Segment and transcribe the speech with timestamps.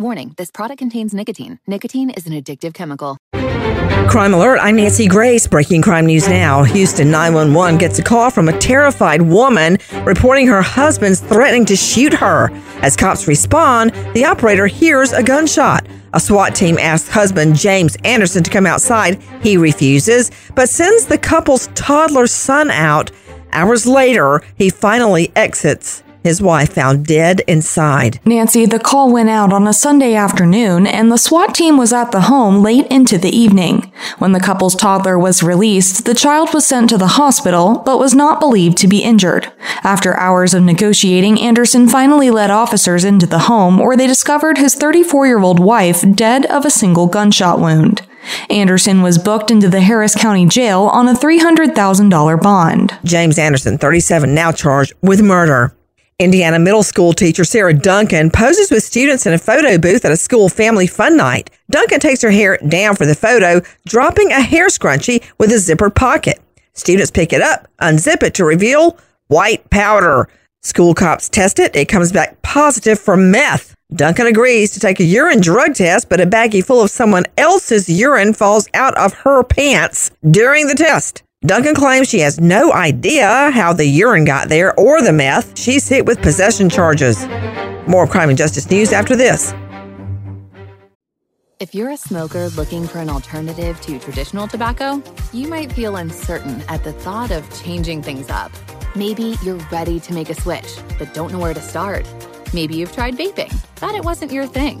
[0.00, 1.58] Warning this product contains nicotine.
[1.66, 3.18] Nicotine is an addictive chemical.
[4.08, 5.48] Crime Alert, I'm Nancy Grace.
[5.48, 6.62] Breaking crime news now.
[6.62, 12.14] Houston 911 gets a call from a terrified woman reporting her husband's threatening to shoot
[12.14, 12.48] her.
[12.80, 15.88] As cops respond, the operator hears a gunshot.
[16.14, 19.20] A SWAT team asks husband James Anderson to come outside.
[19.42, 23.10] He refuses, but sends the couple's toddler son out.
[23.50, 28.20] Hours later, he finally exits his wife found dead inside.
[28.24, 32.12] Nancy, the call went out on a Sunday afternoon, and the SWAT team was at
[32.12, 33.90] the home late into the evening.
[34.18, 38.14] When the couple's toddler was released, the child was sent to the hospital, but was
[38.14, 39.50] not believed to be injured.
[39.82, 44.74] After hours of negotiating, Anderson finally led officers into the home where they discovered his
[44.74, 48.02] 34 year old wife dead of a single gunshot wound.
[48.50, 52.98] Anderson was booked into the Harris County Jail on a $300,000 bond.
[53.04, 55.74] James Anderson, 37, now charged with murder.
[56.20, 60.16] Indiana middle school teacher Sarah Duncan poses with students in a photo booth at a
[60.16, 61.48] school family fun night.
[61.70, 65.94] Duncan takes her hair down for the photo, dropping a hair scrunchie with a zippered
[65.94, 66.40] pocket.
[66.72, 68.98] Students pick it up, unzip it to reveal
[69.28, 70.28] white powder.
[70.62, 71.76] School cops test it.
[71.76, 73.76] It comes back positive for meth.
[73.94, 77.88] Duncan agrees to take a urine drug test, but a baggie full of someone else's
[77.88, 81.22] urine falls out of her pants during the test.
[81.42, 85.56] Duncan claims she has no idea how the urine got there or the meth.
[85.56, 87.24] She's hit with possession charges.
[87.86, 89.54] More crime and justice news after this.
[91.60, 95.00] If you're a smoker looking for an alternative to traditional tobacco,
[95.32, 98.50] you might feel uncertain at the thought of changing things up.
[98.96, 102.04] Maybe you're ready to make a switch, but don't know where to start.
[102.52, 104.80] Maybe you've tried vaping, but it wasn't your thing.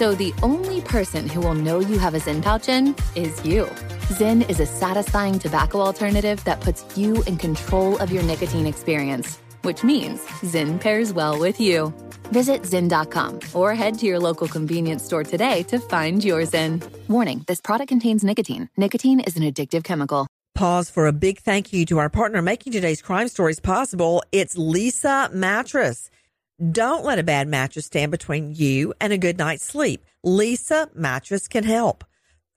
[0.00, 3.66] So the only person who will know you have a Zyn pouch in is you.
[4.08, 9.36] Zyn is a satisfying tobacco alternative that puts you in control of your nicotine experience,
[9.60, 11.92] which means Zyn pairs well with you.
[12.32, 16.82] Visit Zyn.com or head to your local convenience store today to find your Zyn.
[17.08, 18.70] Warning this product contains nicotine.
[18.78, 20.26] Nicotine is an addictive chemical.
[20.54, 24.22] Pause for a big thank you to our partner making today's crime stories possible.
[24.32, 26.08] It's Leesa Mattress.
[26.60, 30.04] Don't let a bad mattress stand between you and a good night's sleep.
[30.26, 32.04] Leesa Mattress can help.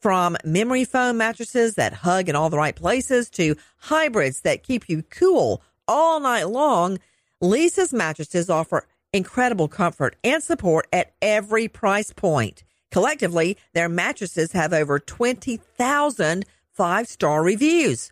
[0.01, 4.89] From memory foam mattresses that hug in all the right places to hybrids that keep
[4.89, 6.99] you cool all night long,
[7.41, 12.65] Leesa's mattresses offer incredible comfort and support at every price point.
[12.91, 18.11] Collectively, their mattresses have over 20,000 five star reviews.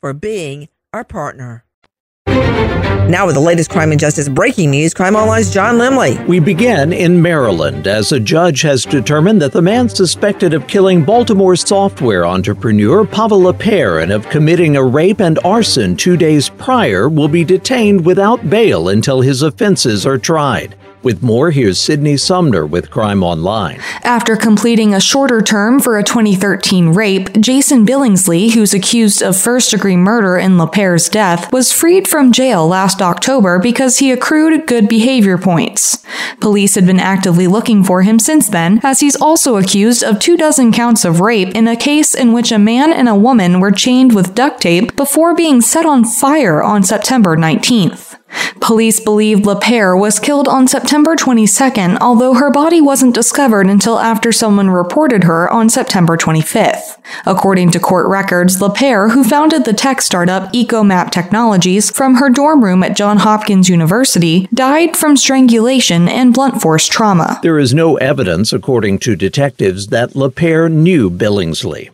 [0.00, 1.64] for being our partner.
[3.08, 6.26] Now, with the latest crime and justice breaking news, Crime Online's John Limley.
[6.26, 11.04] We begin in Maryland as a judge has determined that the man suspected of killing
[11.04, 17.08] Baltimore software entrepreneur Pava LaPere and of committing a rape and arson two days prior
[17.08, 20.76] will be detained without bail until his offenses are tried.
[21.02, 23.80] With more, here's Sydney Sumner with Crime Online.
[24.02, 29.70] After completing a shorter term for a 2013 rape, Jason Billingsley, who's accused of first
[29.70, 34.88] degree murder in LaPere's death, was freed from jail last October because he accrued good
[34.88, 36.04] behavior points.
[36.40, 40.36] Police had been actively looking for him since then, as he's also accused of two
[40.36, 43.70] dozen counts of rape in a case in which a man and a woman were
[43.70, 48.07] chained with duct tape before being set on fire on September 19th.
[48.60, 54.32] Police believe LaPere was killed on September 22nd, although her body wasn't discovered until after
[54.32, 56.98] someone reported her on September 25th.
[57.24, 62.62] According to court records, LaPere, who founded the tech startup EcoMap Technologies from her dorm
[62.62, 67.38] room at Johns Hopkins University, died from strangulation and blunt force trauma.
[67.42, 71.90] There is no evidence, according to detectives, that LaPere knew Billingsley.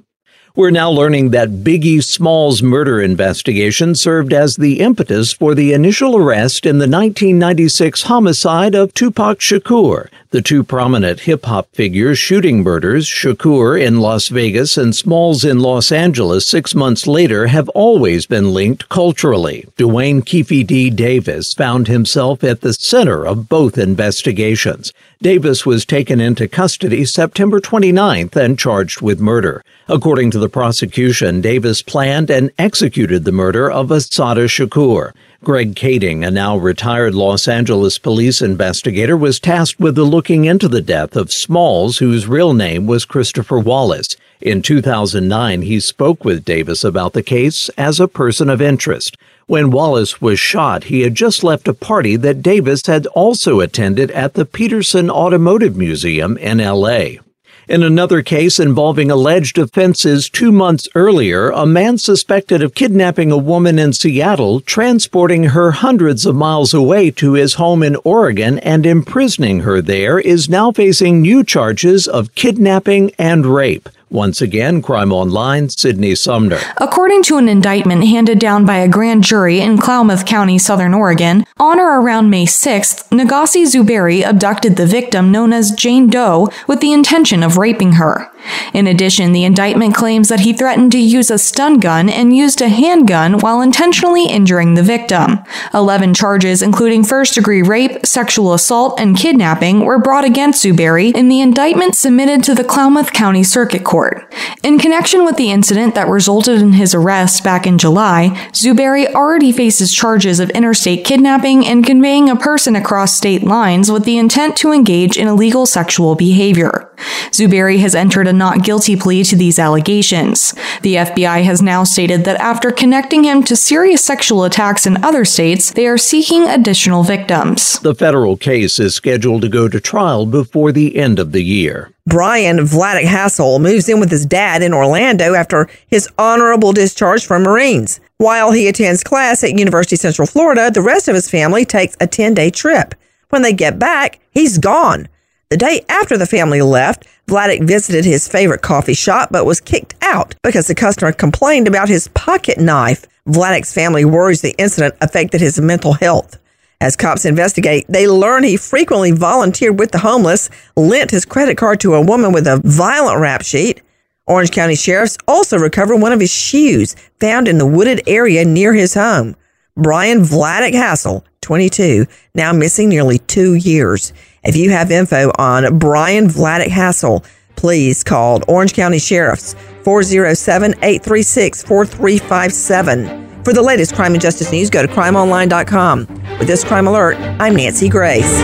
[0.56, 6.16] We're now learning that Biggie Smalls murder investigation served as the impetus for the initial
[6.16, 10.10] arrest in the 1996 homicide of Tupac Shakur.
[10.30, 15.58] The two prominent hip hop figures shooting murders, Shakur in Las Vegas and Smalls in
[15.58, 19.66] Los Angeles six months later, have always been linked culturally.
[19.76, 20.88] Duane Keffe D.
[20.88, 24.92] Davis found himself at the center of both investigations.
[25.20, 29.64] Davis was taken into custody September 29th and charged with murder.
[29.88, 35.14] According to the prosecution, Davis planned and executed the murder of Assata Shakur.
[35.42, 40.82] Greg Kading, a now retired Los Angeles police investigator, was tasked with looking into the
[40.82, 44.18] death of Smalls, whose real name was Christopher Wallace.
[44.42, 49.16] In 2009, he spoke with Davis about the case as a person of interest.
[49.46, 54.10] When Wallace was shot, he had just left a party that Davis had also attended
[54.10, 57.23] at the Petersen Automotive Museum in LA.
[57.66, 63.38] In another case involving alleged offenses two months earlier, a man suspected of kidnapping a
[63.38, 68.84] woman in Seattle, transporting her hundreds of miles away to his home in Oregon, and
[68.84, 73.88] imprisoning her there, is now facing new charges of kidnapping and rape.
[74.14, 76.60] Once again, Crime Online, Sydney Sumner.
[76.76, 81.44] According to an indictment handed down by a grand jury in Klamath County, Southern Oregon,
[81.58, 86.78] on or around May 6th, Negasi Zuberi abducted the victim known as Jane Doe with
[86.78, 88.30] the intention of raping her.
[88.72, 92.60] In addition, the indictment claims that he threatened to use a stun gun and used
[92.60, 95.38] a handgun while intentionally injuring the victim.
[95.72, 101.28] Eleven charges, including first degree rape, sexual assault, and kidnapping, were brought against Zuberi in
[101.28, 104.32] the indictment submitted to the Klamath County Circuit Court.
[104.62, 109.52] In connection with the incident that resulted in his arrest back in July, Zuberi already
[109.52, 114.56] faces charges of interstate kidnapping and conveying a person across state lines with the intent
[114.56, 116.90] to engage in illegal sexual behavior.
[117.30, 120.54] Zuberi has entered a not guilty plea to these allegations.
[120.82, 125.24] The FBI has now stated that after connecting him to serious sexual attacks in other
[125.24, 127.78] states, they are seeking additional victims.
[127.80, 131.90] The federal case is scheduled to go to trial before the end of the year.
[132.06, 137.42] Brian Vladeck Hassel moves in with his dad in Orlando after his honorable discharge from
[137.42, 137.98] Marines.
[138.18, 142.06] While he attends class at University Central Florida, the rest of his family takes a
[142.06, 142.94] 10 day trip.
[143.30, 145.08] When they get back, he's gone.
[145.54, 149.94] The day after the family left, Vladeck visited his favorite coffee shop but was kicked
[150.02, 153.06] out because the customer complained about his pocket knife.
[153.28, 156.40] Vladeck's family worries the incident affected his mental health.
[156.80, 161.78] As cops investigate, they learn he frequently volunteered with the homeless, lent his credit card
[161.82, 163.80] to a woman with a violent rap sheet.
[164.26, 168.74] Orange County sheriffs also recover one of his shoes found in the wooded area near
[168.74, 169.36] his home.
[169.76, 174.12] Brian Vladeck Hassel, 22, now missing nearly two years.
[174.44, 177.24] If you have info on Brian Vladeck Hassel,
[177.56, 179.54] please call Orange County Sheriff's
[179.84, 183.42] 407 836 4357.
[183.42, 186.06] For the latest crime and justice news, go to crimeonline.com.
[186.38, 188.42] With this crime alert, I'm Nancy Grace.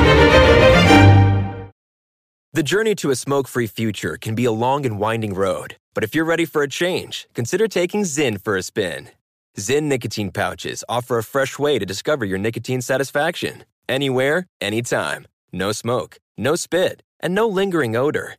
[2.53, 6.03] The journey to a smoke free future can be a long and winding road, but
[6.03, 9.11] if you're ready for a change, consider taking Zyn for a spin.
[9.59, 15.27] Zyn nicotine pouches offer a fresh way to discover your nicotine satisfaction anywhere, anytime.
[15.53, 18.37] No smoke, no spit, and no lingering odor.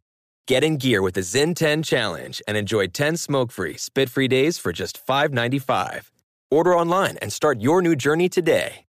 [0.48, 4.27] Get in gear with the Zyn 10 Challenge and enjoy 10 smoke free, spit free
[4.27, 6.10] days for just $5.95.
[6.50, 8.86] Order online and start your new journey today.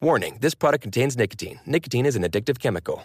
[0.00, 1.60] Warning this product contains nicotine.
[1.64, 3.04] Nicotine is an addictive chemical.